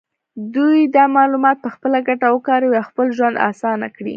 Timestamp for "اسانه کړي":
3.49-4.09